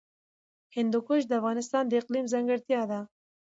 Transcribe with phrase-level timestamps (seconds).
[0.75, 2.99] هندوکش د افغانستان د اقلیم ځانګړتیا ده.